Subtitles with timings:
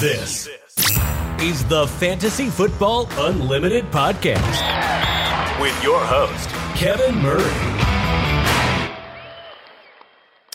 [0.00, 0.48] This
[1.40, 4.40] is the Fantasy Football Unlimited podcast
[5.60, 7.44] with your host, Kevin Murray.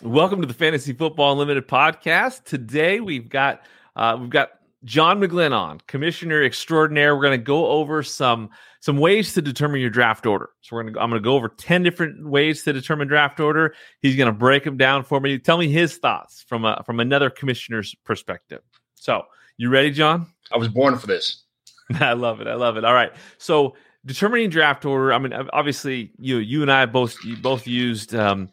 [0.03, 2.43] Welcome to the Fantasy Football Unlimited podcast.
[2.43, 3.61] Today we've got
[3.95, 4.49] uh, we've got
[4.83, 7.15] John McGlynn on, Commissioner Extraordinaire.
[7.15, 8.49] We're going to go over some
[8.81, 10.49] some ways to determine your draft order.
[10.61, 13.39] So we're going to I'm going to go over ten different ways to determine draft
[13.39, 13.73] order.
[14.01, 15.39] He's going to break them down for me.
[15.39, 18.59] Tell me his thoughts from a from another commissioner's perspective.
[18.99, 19.23] So
[19.57, 20.27] you ready, John?
[20.51, 21.43] I was born for this.
[21.99, 22.47] I love it.
[22.47, 22.83] I love it.
[22.83, 23.11] All right.
[23.37, 25.13] So determining draft order.
[25.13, 28.49] I mean, obviously, you you and I both both used um,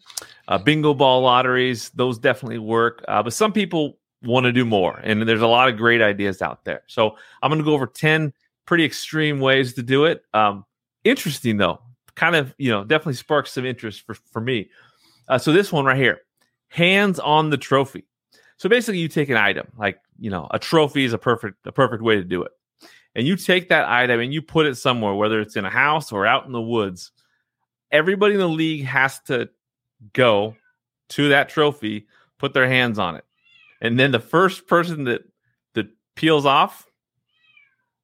[0.49, 1.91] uh, bingo ball lotteries.
[1.91, 3.05] Those definitely work.
[3.09, 6.43] Uh, but some people want to do more, and there's a lot of great ideas
[6.43, 6.83] out there.
[6.87, 8.33] So I'm going to go over ten
[8.67, 10.25] pretty extreme ways to do it.
[10.35, 10.65] Um,
[11.05, 11.81] interesting though,
[12.15, 14.71] kind of you know definitely sparks some interest for for me.
[15.29, 16.21] Uh, so this one right here,
[16.69, 18.05] hands on the trophy.
[18.57, 21.73] So basically, you take an item like you know a trophy is a perfect a
[21.73, 22.53] perfect way to do it,
[23.15, 26.13] and you take that item and you put it somewhere, whether it's in a house
[26.13, 27.13] or out in the woods.
[27.91, 29.49] Everybody in the league has to
[30.13, 30.57] go
[31.11, 32.07] to that trophy,
[32.39, 33.25] put their hands on it,
[33.81, 35.23] and then the first person that
[35.75, 36.87] that peels off,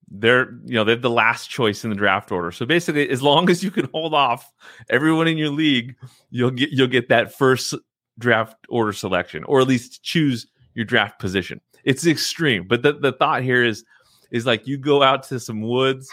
[0.09, 2.53] they're you know they're the last choice in the draft order.
[2.53, 4.53] So basically, as long as you can hold off
[4.91, 5.97] everyone in your league,
[6.31, 7.75] you'll get you'll get that first
[8.23, 11.61] draft order selection, or at least choose your draft position.
[11.85, 13.85] It's extreme, but the, the thought here is
[14.31, 16.11] is like you go out to some woods,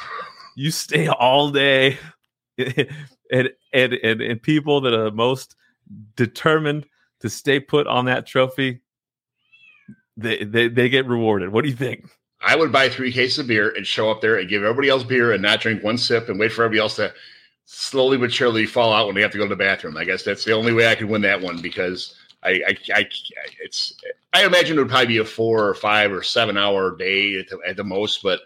[0.57, 1.97] you stay all day,
[2.57, 5.55] and and and, and people that are most
[6.15, 6.85] determined
[7.21, 8.81] to stay put on that trophy,
[10.17, 11.49] they, they they get rewarded.
[11.49, 12.09] What do you think?
[12.41, 15.03] I would buy three cases of beer and show up there and give everybody else
[15.03, 17.13] beer and not drink one sip and wait for everybody else to
[17.71, 19.95] slowly but surely fall out when they have to go to the bathroom.
[19.95, 23.09] I guess that's the only way I could win that one because I, I, I
[23.61, 23.93] it's
[24.33, 27.47] I imagine it would probably be a four or five or seven hour day at
[27.47, 28.39] the, at the most, but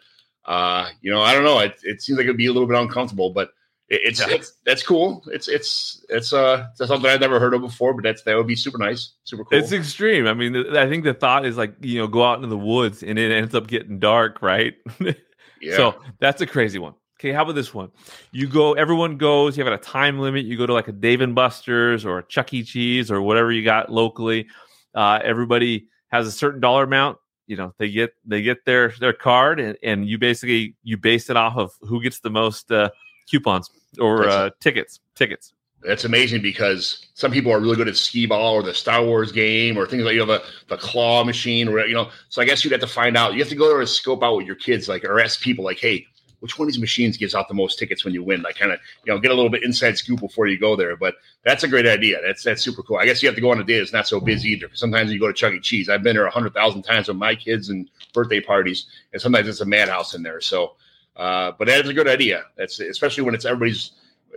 [0.46, 1.60] uh, you know, I don't know.
[1.60, 3.52] It, it seems like it'd be a little bit uncomfortable, but
[3.88, 4.36] it, it's, yeah.
[4.36, 5.24] it's that's cool.
[5.28, 8.48] It's it's it's uh it's something I've never heard of before, but that's that would
[8.48, 9.58] be super nice, super cool.
[9.58, 10.28] It's extreme.
[10.28, 13.04] I mean, I think the thought is like you know go out into the woods
[13.04, 14.74] and it ends up getting dark, right?
[15.62, 15.78] yeah.
[15.78, 16.96] So that's a crazy one.
[17.24, 17.90] Okay, how about this one?
[18.34, 20.44] You go, everyone goes, you have a time limit.
[20.44, 22.64] You go to like a Dave and Buster's or a Chuck E.
[22.64, 24.48] Cheese or whatever you got locally.
[24.94, 27.18] Uh, everybody has a certain dollar amount.
[27.48, 31.30] You know, they get they get their their card, and, and you basically you base
[31.30, 32.90] it off of who gets the most uh,
[33.32, 33.70] coupons
[34.02, 35.00] or uh, tickets.
[35.16, 35.54] Tickets.
[35.82, 39.32] That's amazing because some people are really good at skee ball or the Star Wars
[39.32, 42.10] game or things like you have a the claw machine or you know.
[42.28, 43.32] So I guess you'd have to find out.
[43.32, 45.64] You have to go there and scope out with your kids, like or ask people,
[45.64, 46.06] like, hey,
[46.44, 48.42] which one of these machines gives out the most tickets when you win?
[48.42, 50.98] Like kind of, you know, get a little bit inside scoop before you go there.
[50.98, 51.16] But
[51.46, 52.20] that's a great idea.
[52.22, 52.98] That's that's super cool.
[52.98, 54.70] I guess you have to go on a day that's not so busy either.
[54.74, 55.62] Sometimes you go to Chuck E.
[55.62, 55.88] Cheese.
[55.88, 59.48] I've been there a hundred thousand times with my kids and birthday parties, and sometimes
[59.48, 60.42] it's a madhouse in there.
[60.42, 60.74] So,
[61.16, 62.44] uh, but that is a good idea.
[62.58, 63.94] That's especially when it's everybody's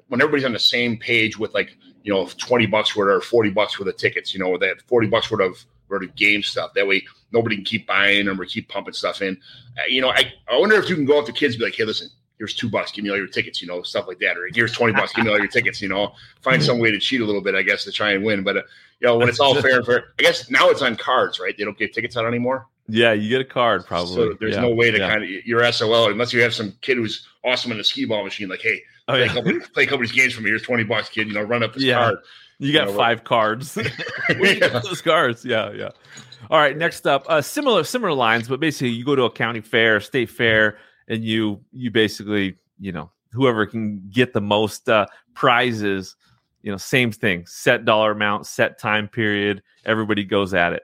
[0.06, 3.50] when everybody's on the same page with like you know twenty bucks worth or forty
[3.50, 4.32] bucks worth of tickets.
[4.32, 6.72] You know that forty bucks worth of worth of game stuff.
[6.74, 7.02] That way
[7.36, 9.38] nobody can keep buying them or keep pumping stuff in.
[9.78, 11.66] Uh, you know, I, I wonder if you can go up to kids and be
[11.66, 12.08] like, hey, listen,
[12.38, 14.36] here's two bucks, give me all your tickets, you know, stuff like that.
[14.36, 16.98] Or here's 20 bucks, give me all your tickets, you know, find some way to
[16.98, 18.42] cheat a little bit, I guess, to try and win.
[18.42, 18.62] But, uh,
[19.00, 21.56] you know, when it's all fair and fair, I guess now it's on cards, right?
[21.56, 22.66] They don't give tickets out anymore.
[22.88, 24.14] Yeah, you get a card probably.
[24.14, 24.60] So there's yeah.
[24.60, 25.10] no way to yeah.
[25.10, 28.22] kind of your SOL unless you have some kid who's awesome in the skee ball
[28.22, 28.48] machine.
[28.48, 29.30] Like, hey, oh, play, yeah.
[29.30, 30.50] a couple, play a couple of these games for me.
[30.50, 31.26] Here's twenty bucks, kid.
[31.26, 31.94] You know, run up this yeah.
[31.94, 32.18] card.
[32.58, 33.76] You got you know, five cards.
[34.40, 34.80] yeah.
[34.84, 35.90] Those cards, yeah, yeah.
[36.50, 39.60] All right, next up, uh, similar similar lines, but basically you go to a county
[39.60, 45.06] fair, state fair, and you you basically you know whoever can get the most uh,
[45.34, 46.16] prizes.
[46.62, 49.62] You know, same thing, set dollar amount, set time period.
[49.84, 50.82] Everybody goes at it.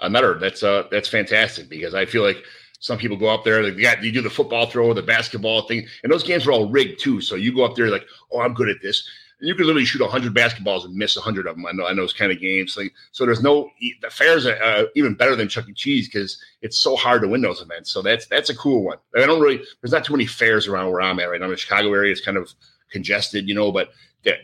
[0.00, 2.42] Another that's uh that's fantastic because I feel like
[2.78, 5.62] some people go up there, they got you do the football throw, or the basketball
[5.62, 7.20] thing, and those games are all rigged too.
[7.20, 9.06] So you go up there like, oh, I'm good at this
[9.40, 11.66] you can literally shoot 100 basketballs and miss 100 of them.
[11.66, 12.76] I know, I know those kind of games.
[12.76, 15.72] Like, so there's no the fairs are uh, even better than Chuck E.
[15.72, 17.90] Cheese because it's so hard to win those events.
[17.90, 18.98] So that's that's a cool one.
[19.14, 21.48] I don't really there's not too many fairs around where I'm at right now.
[21.48, 22.52] The Chicago area is kind of
[22.90, 23.72] congested, you know.
[23.72, 23.90] But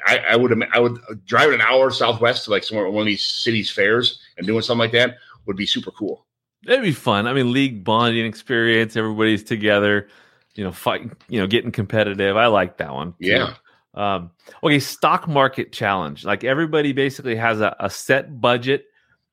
[0.07, 3.25] I, I would I would drive an hour southwest to like somewhere one of these
[3.25, 5.17] cities fairs and doing something like that
[5.47, 6.27] would be super cool.
[6.67, 7.27] It'd be fun.
[7.27, 8.97] I mean, league bonding experience.
[8.97, 10.09] Everybody's together.
[10.55, 11.13] You know, fighting.
[11.29, 12.37] You know, getting competitive.
[12.37, 13.15] I like that one.
[13.19, 13.55] Yeah.
[13.97, 14.31] Um,
[14.63, 16.25] okay, stock market challenge.
[16.25, 18.85] Like everybody basically has a, a set budget.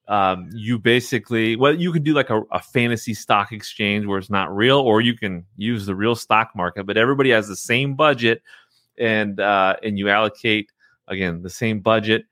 [0.08, 4.30] Um, you basically, well, you can do like a, a, fantasy stock exchange where it's
[4.30, 6.86] not real, or you can use the real stock market.
[6.86, 8.42] But everybody has the same budget,
[8.98, 10.70] and uh, and you allocate
[11.08, 12.26] again the same budget,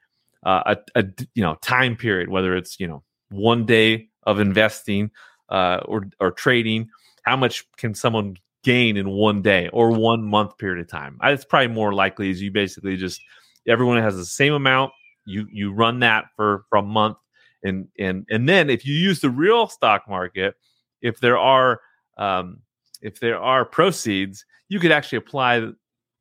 [0.44, 5.12] uh, a, a you know time period, whether it's you know one day of investing,
[5.48, 6.90] uh, or or trading,
[7.24, 11.18] how much can someone gain in one day or one month period of time?
[11.24, 13.22] It's probably more likely is you basically just
[13.68, 14.92] everyone has the same amount.
[15.26, 17.18] You you run that for for a month,
[17.64, 20.56] and and and then if you use the real stock market,
[21.02, 21.82] if there are
[22.18, 22.60] um,
[23.02, 25.68] if there are proceeds, you could actually apply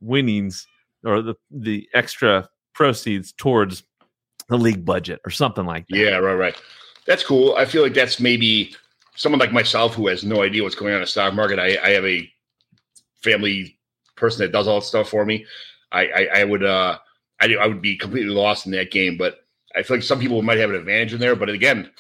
[0.00, 0.66] winnings
[1.04, 3.82] or the the extra proceeds towards
[4.48, 5.96] the league budget or something like that.
[5.96, 6.62] Yeah, right, right.
[7.06, 7.54] That's cool.
[7.56, 8.75] I feel like that's maybe
[9.16, 11.58] someone like myself who has no idea what's going on in the stock market.
[11.58, 12.30] I, I have a
[13.22, 13.78] family
[14.16, 15.46] person that does all that stuff for me.
[15.92, 16.98] I, I, I would uh
[17.40, 19.40] I, I would be completely lost in that game, but
[19.74, 21.34] I feel like some people might have an advantage in there.
[21.34, 21.90] But again,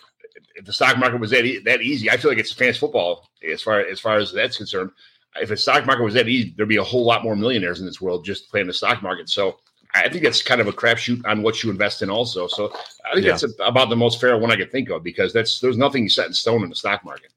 [0.54, 3.28] if the stock market was that e- that easy, I feel like it's fantasy football
[3.48, 4.90] as far as far as that's concerned.
[5.36, 7.86] If the stock market was that easy, there'd be a whole lot more millionaires in
[7.86, 9.28] this world just playing the stock market.
[9.28, 9.58] So
[9.94, 12.46] I think that's kind of a crapshoot on what you invest in, also.
[12.46, 12.72] So
[13.04, 13.32] I think yeah.
[13.32, 16.08] that's a, about the most fair one I could think of because that's there's nothing
[16.08, 17.32] set in stone in the stock market.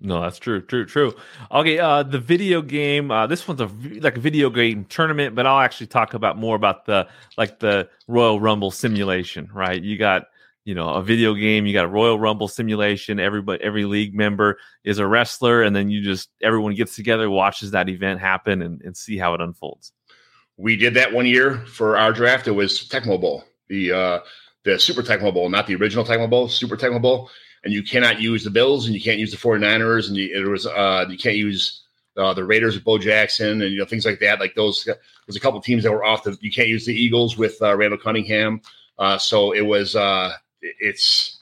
[0.00, 1.14] No, that's true, true, true.
[1.50, 3.10] Okay, uh, the video game.
[3.10, 3.68] Uh, this one's a
[4.00, 7.88] like a video game tournament, but I'll actually talk about more about the like the
[8.06, 9.50] Royal Rumble simulation.
[9.52, 10.26] Right, you got
[10.64, 13.18] you know a video game, you got a Royal Rumble simulation.
[13.18, 17.72] Everybody, every league member is a wrestler, and then you just everyone gets together, watches
[17.72, 19.92] that event happen, and, and see how it unfolds.
[20.58, 22.46] We did that one year for our draft.
[22.46, 24.20] It was Tecmo Bowl, the uh,
[24.64, 27.30] the Super Tecmo Bowl, not the original Tecmo Bowl, Super Tecmo Bowl
[27.64, 30.48] and you cannot use the Bills and you can't use the 49ers and you, it
[30.48, 31.82] was uh, you can't use
[32.16, 34.40] uh, the Raiders with Bo Jackson and you know things like that.
[34.40, 36.36] Like those, there's a couple teams that were off the.
[36.40, 38.60] You can't use the Eagles with uh, Randall Cunningham.
[38.98, 41.40] Uh, so it was uh, it's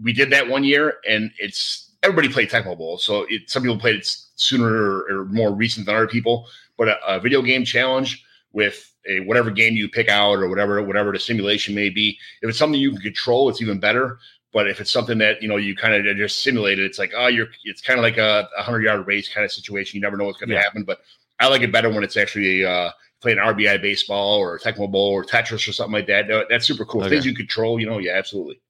[0.00, 2.98] we did that one year and it's everybody played Tecmo Bowl.
[2.98, 6.46] So it, some people played it sooner or, or more recent than other people.
[6.76, 10.82] But a, a video game challenge with a whatever game you pick out or whatever
[10.82, 12.18] whatever the simulation may be.
[12.42, 14.18] If it's something you can control, it's even better.
[14.52, 17.28] But if it's something that you know you kind of just simulated, it's like oh,
[17.28, 19.96] you're it's kind of like a, hundred yard race kind of situation.
[19.96, 20.62] You never know what's going to yeah.
[20.62, 20.82] happen.
[20.82, 21.00] But
[21.38, 25.24] I like it better when it's actually uh, playing RBI baseball or Tecmo Bowl or
[25.24, 26.46] Tetris or something like that.
[26.48, 27.02] That's super cool.
[27.02, 27.10] Okay.
[27.10, 28.60] Things you control, you know, yeah, absolutely.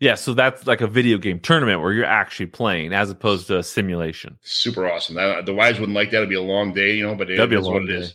[0.00, 3.58] Yeah, so that's like a video game tournament where you're actually playing as opposed to
[3.58, 4.38] a simulation.
[4.40, 5.14] Super awesome.
[5.14, 6.18] That, the wise wouldn't like that.
[6.18, 8.06] It'd be a long day, you know, but that'd be a long day.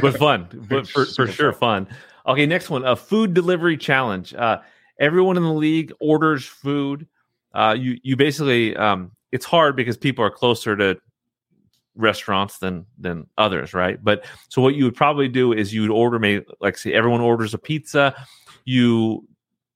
[0.00, 1.86] But fun, but for, for sure fun.
[2.26, 4.34] Okay, next one, a food delivery challenge.
[4.34, 4.60] Uh,
[4.98, 7.06] everyone in the league orders food.
[7.52, 10.98] Uh, you you basically um, it's hard because people are closer to
[11.96, 14.02] restaurants than than others, right?
[14.02, 17.20] But so what you would probably do is you would order maybe like say everyone
[17.20, 18.14] orders a pizza.
[18.64, 19.26] You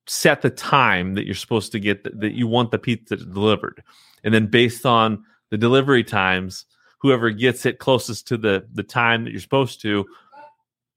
[0.06, 3.82] set the time that you're supposed to get the, that you want the pizza delivered,
[4.24, 6.66] and then based on the delivery times,
[6.98, 10.06] whoever gets it closest to the the time that you're supposed to,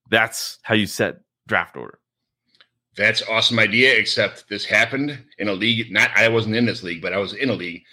[0.09, 1.99] that's how you set draft order.
[2.97, 3.97] That's awesome idea.
[3.97, 5.91] Except this happened in a league.
[5.91, 7.83] Not I wasn't in this league, but I was in a league,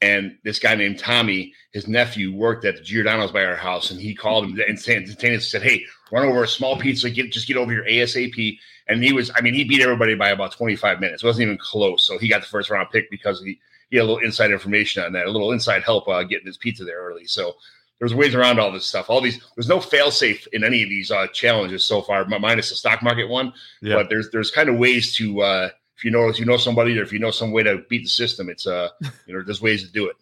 [0.00, 4.00] and this guy named Tommy, his nephew, worked at the Giordano's by our house, and
[4.00, 7.10] he called him and said, "Hey, run over a small pizza.
[7.10, 8.58] Get just get over your ASAP."
[8.88, 11.22] And he was, I mean, he beat everybody by about 25 minutes.
[11.22, 12.06] It wasn't even close.
[12.06, 13.58] So he got the first round pick because he,
[13.90, 16.56] he had a little inside information on that, a little inside help uh, getting his
[16.56, 17.24] pizza there early.
[17.24, 17.56] So
[17.98, 19.08] there's ways around all this stuff.
[19.08, 22.68] All these there's no fail safe in any of these uh, challenges so far, minus
[22.68, 23.52] the stock market one.
[23.80, 23.94] Yeah.
[23.94, 25.68] But there's there's kind of ways to uh,
[26.06, 28.08] you know if you know somebody or if you know some way to beat the
[28.08, 28.90] system, it's uh
[29.26, 30.14] you know there's ways to do it.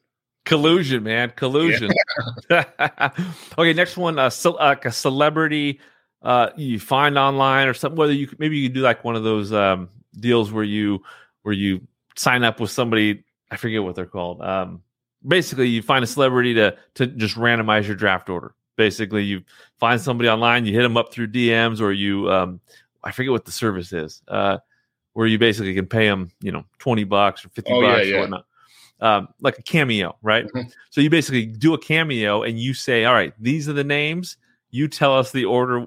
[0.46, 1.90] Collusion, man, collusion.
[2.48, 2.64] Yeah.
[3.58, 5.80] okay, next one, uh, so, like a celebrity
[6.22, 7.98] uh, you find online or something.
[7.98, 11.02] Whether you maybe you could do like one of those um, deals where you
[11.42, 11.86] where you
[12.16, 13.24] sign up with somebody.
[13.50, 14.40] I forget what they're called.
[14.40, 14.80] Um,
[15.26, 18.54] basically you find a celebrity to to just randomize your draft order.
[18.76, 19.44] Basically, you
[19.78, 22.60] find somebody online, you hit them up through DMs, or you um,
[23.04, 24.58] I forget what the service is, uh,
[25.14, 28.12] where you basically can pay them, you know, twenty bucks or fifty oh, bucks yeah,
[28.12, 28.16] yeah.
[28.16, 28.46] or whatnot.
[29.00, 30.46] Um, like a cameo, right?
[30.46, 30.68] Mm-hmm.
[30.90, 34.36] So you basically do a cameo and you say, "All right, these are the names.
[34.70, 35.86] You tell us the order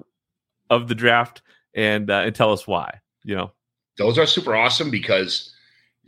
[0.70, 1.42] of the draft
[1.74, 3.52] and uh, and tell us why." You know,
[3.96, 5.54] those are super awesome because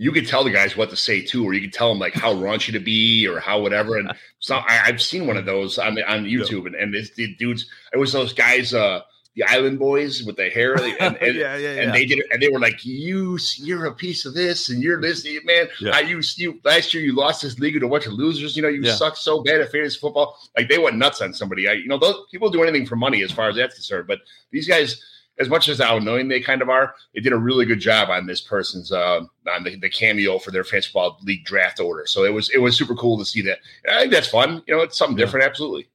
[0.00, 2.14] you could tell the guys what to say too, or you could tell them like
[2.14, 3.98] how raunchy to be or how whatever.
[3.98, 7.10] And so I, have seen one of those on the, on YouTube, and, and it's
[7.10, 7.66] the dudes.
[7.92, 9.02] It was those guys, uh,
[9.37, 11.82] the Island Boys with the hair, and, and, yeah, yeah, yeah.
[11.82, 14.82] and they did it, and they were like, "You, you're a piece of this, and
[14.82, 15.68] you're this, man.
[15.80, 15.92] Yeah.
[15.94, 18.56] I you, you last year you lost this league to a bunch of losers.
[18.56, 18.94] You know, you yeah.
[18.94, 20.37] suck so bad at fantasy football.
[20.56, 21.68] Like they went nuts on somebody.
[21.68, 24.20] I, you know, those people do anything for money as far as that's concerned, but
[24.50, 25.02] these guys."
[25.38, 28.10] as much as how annoying they kind of are, they did a really good job
[28.10, 32.04] on this person's uh, on the, the, cameo for their fantasy football league draft order.
[32.06, 33.58] So it was it was super cool to see that.
[33.84, 34.62] And I think that's fun.
[34.66, 35.46] You know, it's something different.
[35.46, 35.88] Absolutely.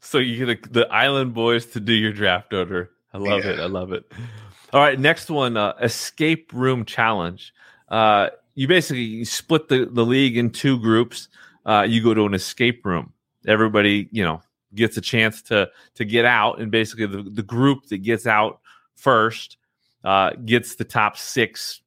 [0.00, 2.90] So you get the Island Boys to do your draft order.
[3.12, 3.52] I love yeah.
[3.52, 3.60] it.
[3.60, 4.10] I love it.
[4.72, 7.54] All right, next one, uh, escape room challenge.
[7.88, 11.28] Uh, you basically split the, the league in two groups.
[11.68, 13.12] uh, you go to an escape room.
[13.46, 14.40] Everybody, you know,
[14.74, 18.60] gets a chance to to get out, and basically the, the group that gets out
[18.96, 19.58] first
[20.02, 21.82] uh, gets the top six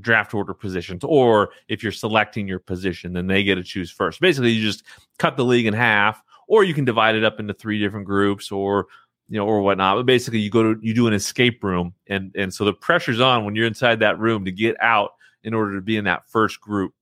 [0.00, 1.02] draft order positions.
[1.02, 4.20] Or if you're selecting your position, then they get to choose first.
[4.20, 4.84] Basically, you just
[5.18, 8.50] cut the league in half, or you can divide it up into three different groups,
[8.50, 8.88] or
[9.28, 9.96] you know, or whatnot.
[9.96, 13.20] But basically, you go to you do an escape room, and and so the pressure's
[13.20, 15.12] on when you're inside that room to get out
[15.44, 16.92] in order to be in that first group.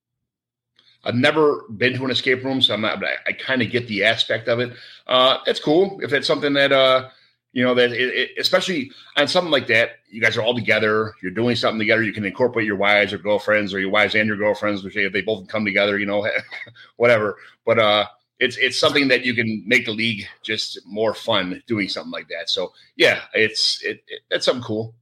[1.02, 3.02] I've never been to an escape room, so I'm not.
[3.02, 4.74] I, I kind of get the aspect of it.
[5.06, 7.08] Uh, it's cool if it's something that uh,
[7.52, 9.92] you know that it, it, especially on something like that.
[10.10, 11.14] You guys are all together.
[11.22, 12.02] You're doing something together.
[12.02, 15.14] You can incorporate your wives or girlfriends, or your wives and your girlfriends, which if
[15.14, 16.28] they both come together, you know,
[16.96, 17.38] whatever.
[17.64, 18.06] But uh,
[18.38, 22.28] it's it's something that you can make the league just more fun doing something like
[22.28, 22.48] that.
[22.48, 24.94] So yeah, it's it, it it's something cool.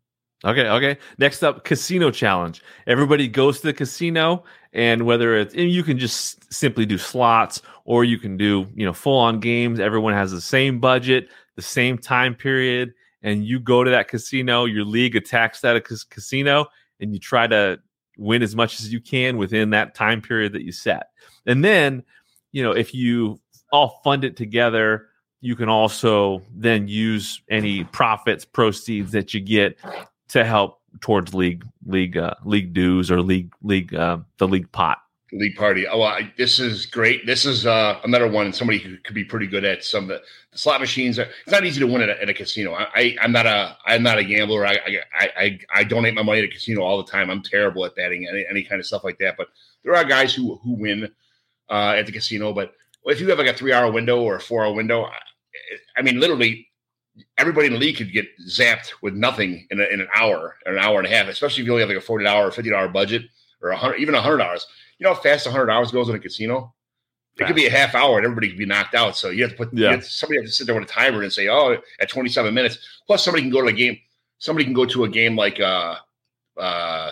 [0.45, 0.99] Okay, okay.
[1.19, 2.63] Next up, casino challenge.
[2.87, 7.63] Everybody goes to the casino, and whether it's and you can just simply do slots
[7.85, 9.81] or you can do you know full on games.
[9.81, 14.65] Everyone has the same budget, the same time period, and you go to that casino.
[14.65, 16.67] Your league attacks that casino,
[17.01, 17.79] and you try to
[18.19, 21.09] win as much as you can within that time period that you set.
[21.45, 22.03] And then
[22.53, 23.41] you know, if you
[23.73, 25.09] all fund it together,
[25.41, 29.79] you can also then use any profits proceeds that you get
[30.29, 34.99] to help towards league league uh, league dues or league league uh, the league pot
[35.33, 35.87] league party.
[35.87, 37.27] Oh, I, this is great.
[37.27, 38.53] This is uh, another one.
[38.53, 40.23] Somebody who could be pretty good at some of the,
[40.53, 41.19] the slot machines.
[41.19, 42.75] Are, it's not easy to win at a, at a casino.
[42.75, 44.67] I, am not a I'm not a gambler.
[44.67, 44.79] I,
[45.19, 47.31] I, I I donate my money to casino all the time.
[47.31, 49.37] I'm terrible at betting any, any kind of stuff like that.
[49.37, 49.49] But
[49.85, 51.11] there are guys who who win
[51.69, 52.53] uh, at the casino.
[52.53, 55.19] But if you have like a three hour window or a four hour window, I,
[55.97, 56.69] I mean, literally
[57.39, 60.73] everybody in the league could get zapped with nothing in, a, in an hour, or
[60.73, 62.71] an hour and a half, especially if you only have like a forty dollar, fifty
[62.71, 63.23] dollar budget,
[63.63, 64.67] or a hundred, even a hundred dollars.
[64.99, 66.73] You know how fast a hundred hours goes in a casino?
[67.39, 69.15] It could be a half hour and everybody could be knocked out.
[69.15, 69.91] So you have to put yeah.
[69.91, 72.53] have to, somebody has to sit there with a timer and say, "Oh, at 27
[72.55, 73.99] minutes." Plus, somebody can go to a game.
[74.39, 75.97] Somebody can go to a game like uh,
[76.57, 77.11] uh,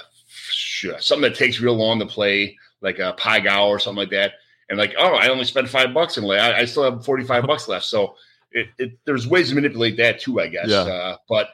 [0.99, 4.32] something that takes real long to play, like a Pai Gow or something like that
[4.68, 7.68] and like, oh, I only spent five bucks and I, I still have 45 bucks
[7.68, 7.85] left.
[7.85, 8.16] So
[8.52, 10.68] it, it, there's ways to manipulate that too, I guess.
[10.68, 10.80] Yeah.
[10.80, 11.49] Uh, but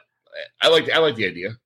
[0.61, 1.57] I like, I like the idea.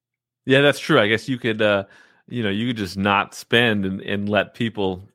[0.45, 0.99] Yeah, that's true.
[0.99, 1.85] I guess you could, uh,
[2.27, 5.07] you know, you could just not spend and, and let people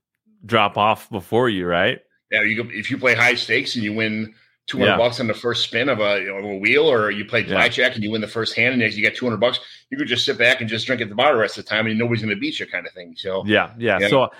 [0.44, 2.00] drop off before you, right?
[2.30, 2.42] Yeah.
[2.42, 4.34] You, if you play high stakes and you win
[4.66, 4.96] 200 yeah.
[4.96, 7.90] bucks on the first spin of a, you know, a wheel, or you play blackjack
[7.90, 7.94] yeah.
[7.94, 9.58] and you win the first hand and you get 200 bucks,
[9.90, 11.68] you could just sit back and just drink at the bar the rest of the
[11.68, 13.14] time and nobody's going to beat you kind of thing.
[13.16, 13.98] So, yeah, yeah.
[14.00, 14.08] yeah.
[14.08, 14.30] So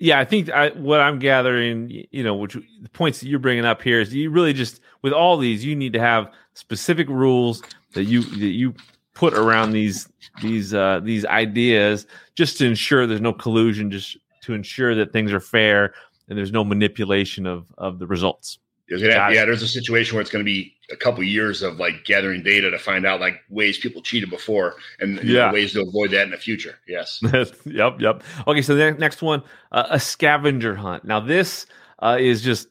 [0.00, 3.66] yeah, I think I, what I'm gathering, you know, which the points that you're bringing
[3.66, 7.62] up here is you really just with all these, you need to have specific rules
[7.92, 8.74] that you that you
[9.14, 10.08] put around these
[10.40, 15.32] these uh, these ideas just to ensure there's no collusion, just to ensure that things
[15.32, 15.92] are fair
[16.28, 18.58] and there's no manipulation of of the results.
[18.90, 22.04] Have, yeah, there's a situation where it's going to be a couple years of like
[22.04, 25.52] gathering data to find out like ways people cheated before and yeah.
[25.52, 26.78] ways to avoid that in the future.
[26.86, 27.20] Yes.
[27.64, 28.00] yep.
[28.00, 28.22] Yep.
[28.46, 28.62] Okay.
[28.62, 29.42] So the next one,
[29.72, 31.04] uh, a scavenger hunt.
[31.04, 31.66] Now this
[32.00, 32.68] uh, is just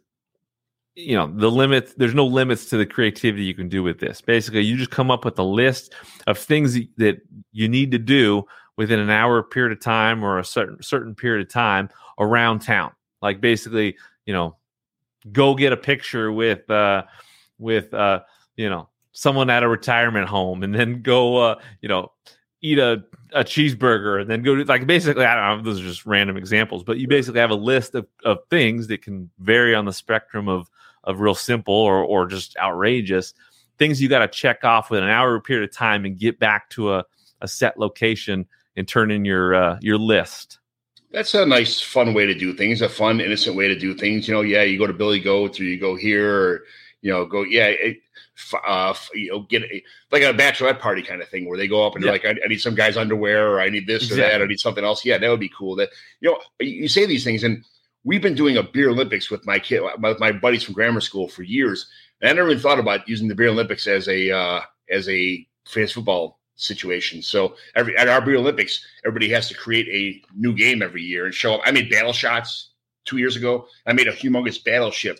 [0.96, 4.20] you know the limit there's no limits to the creativity you can do with this
[4.20, 5.94] basically you just come up with a list
[6.28, 7.22] of things that
[7.54, 8.44] you need to do
[8.76, 12.92] within an hour period of time or a certain certain period of time around town
[13.22, 13.96] like basically
[14.26, 14.58] you know
[15.32, 17.04] go get a picture with uh
[17.60, 18.22] with uh
[18.56, 22.12] you know someone at a retirement home and then go uh you know
[22.62, 25.86] eat a, a cheeseburger and then go to like basically I don't know those are
[25.88, 29.76] just random examples but you basically have a list of, of things that can vary
[29.76, 30.70] on the spectrum of
[31.04, 33.34] of real simple or or just outrageous
[33.78, 36.70] things you got to check off with an hour period of time and get back
[36.70, 37.06] to a,
[37.42, 40.60] a set location and turn in your uh, your list
[41.12, 42.82] that's a nice, fun way to do things.
[42.82, 44.28] A fun, innocent way to do things.
[44.28, 46.64] You know, yeah, you go to Billy Goat, or you go here, or
[47.02, 47.98] you know, go yeah, it,
[48.66, 51.86] uh, you know, get a, like a bachelorette party kind of thing where they go
[51.86, 52.12] up and yeah.
[52.12, 54.24] they're like, I, I, need some guy's underwear, or I need this exactly.
[54.24, 55.06] or that, I need something else.
[55.06, 55.76] Yeah, that would be cool.
[55.76, 55.90] That
[56.20, 57.64] you know, you say these things, and
[58.04, 61.28] we've been doing a beer Olympics with my kid, with my buddies from grammar school
[61.28, 61.88] for years,
[62.22, 65.48] and I never even thought about using the beer Olympics as a uh, as a
[65.66, 67.22] fantasy football situation.
[67.22, 71.26] So every at our Beer Olympics, everybody has to create a new game every year
[71.26, 71.62] and show up.
[71.64, 72.72] I made battle shots
[73.06, 73.68] two years ago.
[73.86, 75.20] I made a humongous battleship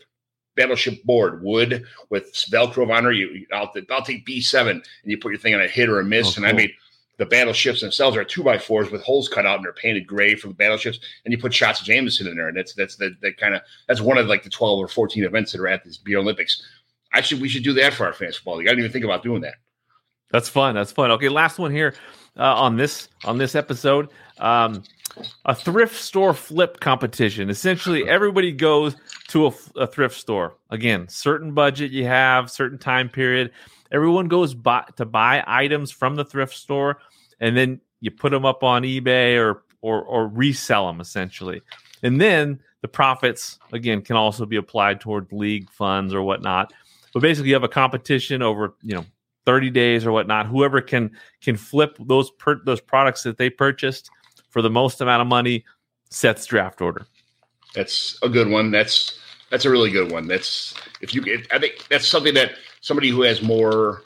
[0.60, 3.16] battleship board wood with Velcro on it.
[3.16, 6.00] You, I'll, I'll take B seven and you put your thing on a hit or
[6.00, 6.38] a miss.
[6.38, 6.72] Oh, and I made
[7.18, 10.36] the battleships themselves are two by fours with holes cut out and they're painted gray
[10.36, 11.00] for the battleships.
[11.24, 13.62] And you put shots of Jameson in there, and that's that's the, the kind of
[13.88, 16.62] that's one of like the twelve or fourteen events that are at this Beer Olympics.
[17.14, 18.68] Actually, we should do that for our fantasy football league.
[18.68, 19.56] I didn't even think about doing that.
[20.32, 20.76] That's fun.
[20.76, 21.12] That's fun.
[21.12, 21.96] Okay, last one here
[22.38, 24.10] uh, on this on this episode.
[24.38, 24.84] Um,
[25.46, 27.50] a thrift store flip competition.
[27.50, 28.96] Essentially, everybody goes
[29.30, 30.56] to a, a, thrift store.
[30.70, 33.52] Again, certain budget you have, certain time period.
[33.92, 37.00] Everyone goes buy, to buy items from the thrift store,
[37.40, 41.62] and then you put them up on eBay or or, or resell them essentially.
[42.04, 46.74] And then the profits again can also be applied toward league funds or whatnot.
[47.14, 49.06] But basically, you have a competition over you know
[49.50, 50.46] 30 days or whatnot.
[50.46, 51.10] Whoever can
[51.42, 54.12] can flip those per, those products that they purchased
[54.52, 55.66] for the most amount of money
[56.12, 57.08] sets draft order.
[57.74, 58.70] That's a good one.
[58.70, 60.28] That's that's a really good one.
[60.28, 62.52] That's if you it, I think that's something that
[62.82, 64.04] somebody who has more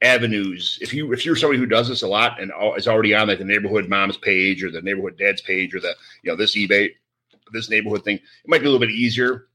[0.00, 0.78] avenues.
[0.80, 3.40] If you if you're somebody who does this a lot and is already on like
[3.40, 6.92] the neighborhood mom's page or the neighborhood dad's page or the you know this eBay
[7.52, 9.48] this neighborhood thing, it might be a little bit easier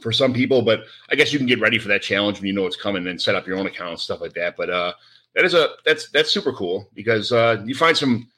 [0.00, 2.52] for some people, but I guess you can get ready for that challenge when you
[2.52, 4.56] know it's coming and set up your own account and stuff like that.
[4.56, 4.92] But uh,
[5.34, 8.28] that is a that's that's super cool because uh, you find some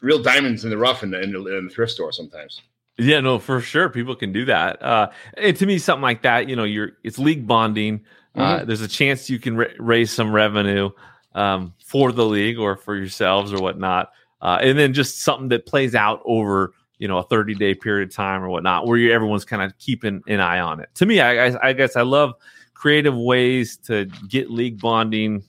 [0.00, 2.60] real diamonds in the rough in the, in the, in the thrift store sometimes.
[2.98, 4.82] Yeah, no, for sure, people can do that.
[4.82, 8.04] Uh, and to me, something like that, you know, you're it's league bonding.
[8.34, 8.66] Uh, mm-hmm.
[8.66, 10.90] there's a chance you can ra- raise some revenue
[11.34, 14.10] um, for the league or for yourselves or whatnot,
[14.42, 18.08] uh, and then just something that plays out over you know a 30 day period
[18.08, 21.20] of time or whatnot where everyone's kind of keeping an eye on it to me
[21.20, 22.34] I, I, guess i love
[22.74, 25.42] creative ways to get league bonding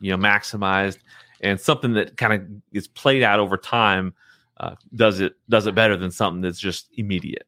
[0.00, 0.98] you know maximized
[1.40, 4.14] and something that kind of is played out over time
[4.58, 7.46] uh, does it does it better than something that's just immediate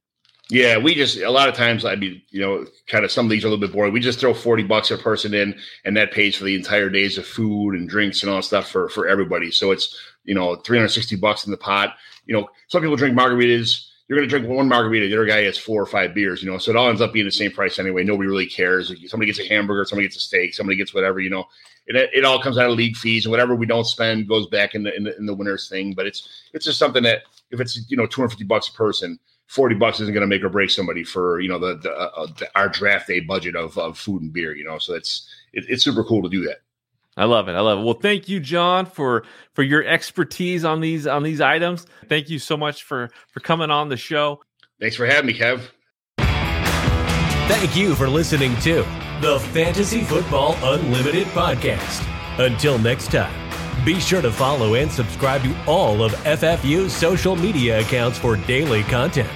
[0.51, 3.31] yeah, we just a lot of times I mean, you know, kind of some of
[3.31, 3.95] these are a little bit boring.
[3.95, 7.17] We just throw 40 bucks a person in and that pays for the entire days
[7.17, 9.51] of food and drinks and all that stuff for for everybody.
[9.51, 13.89] So it's, you know, 360 bucks in the pot you know, some people drink margaritas.
[14.09, 15.09] You're going to drink one margarita.
[15.09, 17.15] The other guy has four or five beers, you know, so it all ends up
[17.15, 18.05] being the same price anyway.
[18.05, 18.93] Nobody really cares.
[19.11, 21.45] Somebody gets a hamburger, somebody gets a steak, somebody gets whatever, you know.
[21.87, 24.75] It, it all comes out of league fees and whatever we don't spend goes back
[24.75, 25.93] in the, in the in the winner's thing.
[25.95, 29.75] But it's it's just something that if it's you know 250 bucks a person, 40
[29.77, 32.49] bucks isn't going to make or break somebody for you know the, the, uh, the,
[32.55, 35.85] our draft day budget of, of food and beer you know so it's it, it's
[35.85, 36.63] super cool to do that
[37.17, 37.53] I love it.
[37.53, 37.85] I love it.
[37.85, 41.87] Well, thank you, John, for for your expertise on these on these items.
[42.09, 44.41] Thank you so much for for coming on the show.
[44.81, 45.71] Thanks for having me, Kev.
[47.47, 48.85] Thank you for listening to
[49.21, 52.05] the Fantasy Football Unlimited podcast.
[52.39, 57.81] Until next time, be sure to follow and subscribe to all of FFU's social media
[57.81, 59.31] accounts for daily content.